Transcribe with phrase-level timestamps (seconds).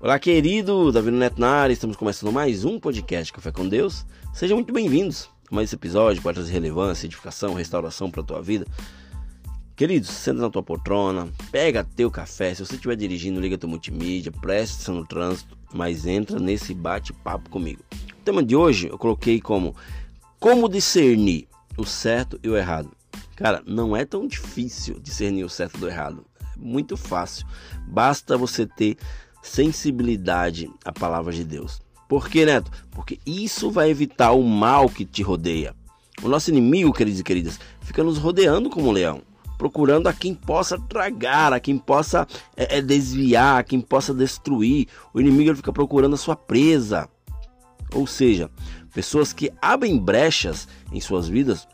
[0.00, 1.72] Olá, querido Davi Neto na área.
[1.72, 4.06] Estamos começando mais um podcast Café com Deus.
[4.32, 8.40] Sejam muito bem-vindos a mais esse episódio pode trazer relevância, edificação, restauração para a tua
[8.40, 8.64] vida.
[9.74, 12.54] Queridos, senta na tua poltrona, pega teu café.
[12.54, 17.50] Se você estiver dirigindo, liga teu multimídia, preste atenção no trânsito, mas entra nesse bate-papo
[17.50, 17.82] comigo.
[18.20, 19.74] O tema de hoje eu coloquei como
[20.38, 22.92] Como discernir o certo e o errado.
[23.34, 26.24] Cara, não é tão difícil discernir o certo do errado.
[26.40, 27.44] É muito fácil.
[27.88, 28.96] Basta você ter
[29.48, 31.80] sensibilidade à palavra de Deus.
[32.08, 32.70] Por que, Neto?
[32.90, 35.74] Porque isso vai evitar o mal que te rodeia.
[36.22, 39.22] O nosso inimigo, queridos e queridas, fica nos rodeando como um leão,
[39.56, 42.26] procurando a quem possa tragar, a quem possa
[42.56, 44.88] é, é, desviar, a quem possa destruir.
[45.12, 47.08] O inimigo fica procurando a sua presa.
[47.92, 48.50] Ou seja,
[48.92, 51.66] pessoas que abrem brechas em suas vidas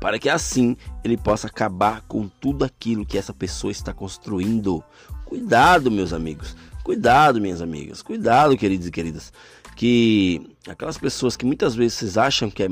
[0.00, 4.82] para que assim ele possa acabar com tudo aquilo que essa pessoa está construindo.
[5.24, 6.54] Cuidado, meus amigos.
[6.86, 8.00] Cuidado, minhas amigas.
[8.00, 9.32] Cuidado, queridos e queridas.
[9.74, 12.68] Que aquelas pessoas que muitas vezes vocês acham que é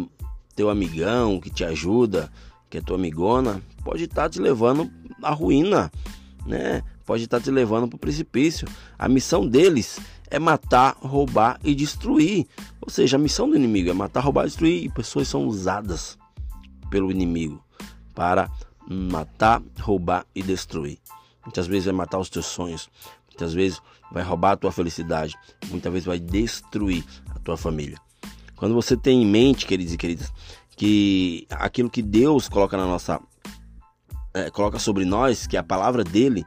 [0.55, 2.31] teu amigão, que te ajuda,
[2.71, 4.89] que é tua amigona, pode estar tá te levando
[5.21, 5.91] à ruína,
[6.47, 6.85] né?
[7.05, 8.69] Pode estar tá te levando para o precipício.
[8.97, 9.99] A missão deles
[10.31, 12.47] é matar, roubar e destruir.
[12.81, 14.85] Ou seja, a missão do inimigo é matar, roubar e destruir.
[14.85, 16.17] E pessoas são usadas
[16.89, 17.61] pelo inimigo
[18.15, 18.49] para
[18.89, 21.01] matar, roubar e destruir.
[21.45, 22.89] Muitas vezes vai matar os teus sonhos,
[23.35, 25.37] muitas vezes vai roubar a tua felicidade,
[25.69, 27.05] muitas vezes vai destruir
[27.35, 27.99] a tua família.
[28.57, 30.33] Quando você tem em mente, queridos e queridas,
[30.77, 33.21] que aquilo que Deus coloca na nossa
[34.33, 36.45] é, coloca sobre nós, que é a palavra dele,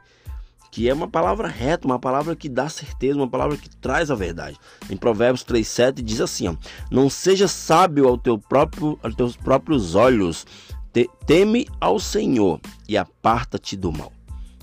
[0.70, 4.14] que é uma palavra reta, uma palavra que dá certeza, uma palavra que traz a
[4.14, 4.58] verdade.
[4.90, 6.56] Em Provérbios 3:7 diz assim, ó:
[6.90, 10.46] Não seja sábio ao teu próprio aos teus próprios olhos,
[10.92, 14.12] te, teme ao Senhor e aparta-te do mal.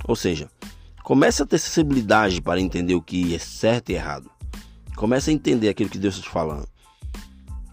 [0.08, 0.50] Ou seja,
[1.06, 4.28] comece a ter sensibilidade para entender o que é certo e errado.
[4.96, 6.68] Comece a entender aquilo que Deus está te falando.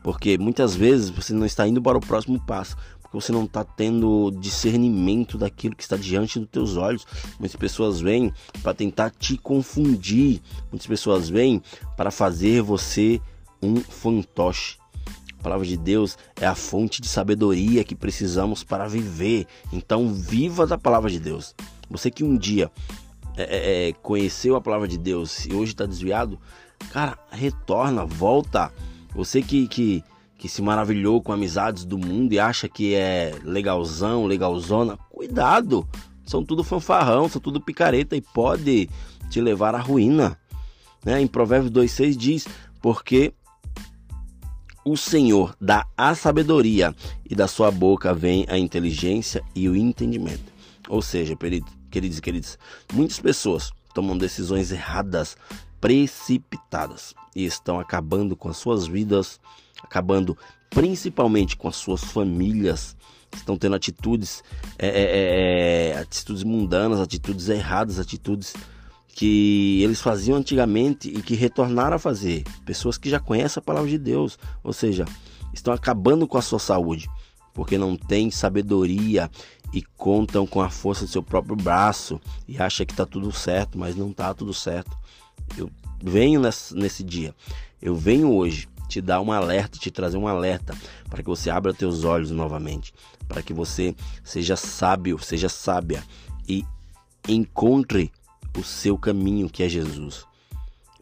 [0.03, 3.65] Porque muitas vezes você não está indo para o próximo passo, porque você não está
[3.65, 7.07] tendo discernimento daquilo que está diante dos teus olhos.
[7.41, 11.63] Muitas pessoas vêm para tentar te confundir, muitas pessoas vêm
[11.97, 13.19] para fazer você
[13.63, 14.77] um fantoche.
[15.39, 19.47] A palavra de Deus é a fonte de sabedoria que precisamos para viver.
[19.73, 21.55] Então, viva da palavra de Deus.
[21.91, 22.71] Você que um dia
[23.37, 26.39] é, é, é conheceu a palavra de Deus e hoje está desviado,
[26.91, 28.73] cara, retorna, volta.
[29.15, 30.03] Você que, que,
[30.39, 35.87] que se maravilhou com amizades do mundo e acha que é legalzão, legalzona, cuidado.
[36.25, 38.89] São tudo fanfarrão, são tudo picareta e pode
[39.29, 40.39] te levar à ruína.
[41.05, 41.21] Né?
[41.21, 42.49] Em Provérbios 2,6 diz:
[42.81, 43.35] Porque
[44.85, 46.95] o Senhor dá a sabedoria
[47.29, 50.52] e da sua boca vem a inteligência e o entendimento.
[50.89, 51.37] Ou seja,
[51.91, 52.59] queridos e queridas,
[52.93, 55.37] muitas pessoas tomam decisões erradas,
[55.81, 59.41] precipitadas e estão acabando com as suas vidas,
[59.83, 60.37] acabando
[60.71, 62.97] principalmente com as suas famílias.
[63.35, 64.45] Estão tendo atitudes,
[64.79, 68.55] é, é, é, atitudes mundanas, atitudes erradas, atitudes
[69.15, 72.45] que eles faziam antigamente e que retornaram a fazer.
[72.65, 75.07] Pessoas que já conhecem a palavra de Deus, ou seja,
[75.53, 77.09] estão acabando com a sua saúde,
[77.55, 79.31] porque não têm sabedoria
[79.73, 83.79] e contam com a força do seu próprio braço e acha que está tudo certo,
[83.79, 84.97] mas não está tudo certo.
[85.57, 85.71] Eu
[86.03, 87.35] venho nesse, nesse dia,
[87.81, 90.77] eu venho hoje te dar um alerta, te trazer um alerta
[91.09, 92.93] para que você abra teus olhos novamente,
[93.27, 96.05] para que você seja sábio, seja sábia
[96.47, 96.65] e
[97.27, 98.13] encontre
[98.59, 100.27] o seu caminho que é Jesus,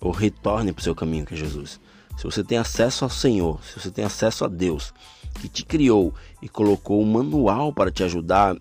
[0.01, 1.81] ou retorne para o seu caminho que é Jesus.
[2.17, 4.93] Se você tem acesso ao Senhor, se você tem acesso a Deus,
[5.41, 8.57] que te criou e colocou um manual para te ajudar,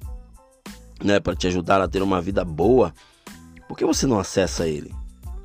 [1.04, 2.94] né, para te ajudar a ter uma vida boa,
[3.68, 4.94] por que você não acessa ele?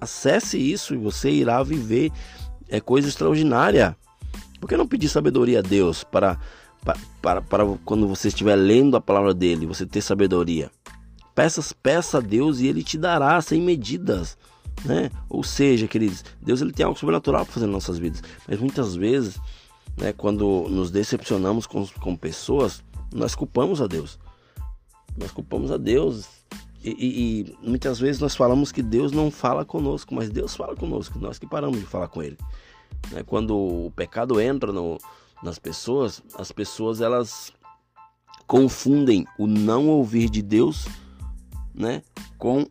[0.01, 2.13] Acesse isso e você irá viver
[2.69, 3.97] é coisa extraordinária.
[4.61, 6.39] Por que não pedir sabedoria a Deus para,
[6.85, 10.71] para, para, para quando você estiver lendo a palavra dele, você ter sabedoria?
[11.35, 14.39] Peças, peça a Deus e ele te dará sem medidas,
[14.85, 15.11] né?
[15.29, 18.95] Ou seja, queridos, Deus ele tem algo sobrenatural para fazer nas nossas vidas, mas muitas
[18.95, 19.39] vezes,
[19.97, 22.83] né, quando nos decepcionamos com, com pessoas,
[23.13, 24.19] nós culpamos a Deus.
[25.17, 26.27] Nós culpamos a Deus
[26.85, 30.77] e, e, e, muitas vezes nós falamos que Deus não fala conosco, mas Deus fala
[30.77, 32.37] conosco, nós que paramos de falar com Ele.
[33.11, 33.23] Né?
[33.23, 34.99] Quando o pecado entra no,
[35.43, 37.53] nas pessoas, as pessoas elas
[38.47, 40.87] confundem o não ouvir de Deus
[41.75, 42.03] né,
[42.37, 42.67] com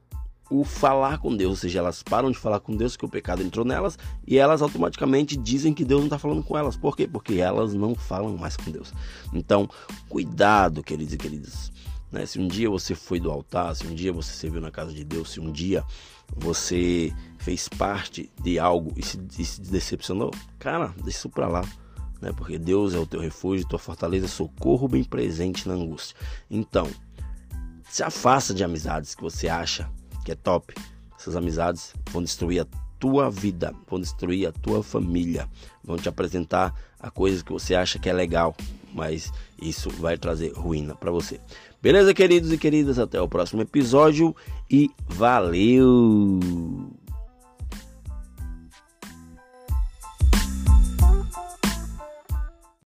[0.54, 3.42] o falar com Deus, ou seja, elas param de falar com Deus que o pecado
[3.42, 3.98] entrou nelas
[4.28, 6.78] e elas automaticamente dizem que Deus não está falando com elas.
[6.78, 7.08] Por quê?
[7.08, 8.94] Porque elas não falam mais com Deus.
[9.34, 9.68] Então,
[10.08, 11.72] cuidado, queridos e queridas.
[12.12, 12.28] Né?
[12.28, 15.04] Se um dia você foi do altar, se um dia você serviu na casa de
[15.04, 15.84] Deus, se um dia
[16.36, 20.30] você fez parte de algo e se, e se decepcionou,
[20.60, 21.64] cara, deixa isso pra lá.
[22.22, 22.32] Né?
[22.32, 26.16] Porque Deus é o teu refúgio, tua fortaleza, socorro bem presente na angústia.
[26.48, 26.88] Então,
[27.90, 29.90] se afasta de amizades que você acha
[30.24, 30.74] que é top.
[31.20, 32.68] Essas amizades vão destruir a
[33.00, 35.48] tua vida, vão destruir a tua família,
[35.84, 38.56] vão te apresentar a coisas que você acha que é legal,
[38.94, 39.32] mas
[39.62, 41.40] isso vai trazer ruína para você.
[41.82, 42.98] Beleza, queridos e queridas?
[42.98, 44.34] Até o próximo episódio
[44.72, 46.40] e valeu!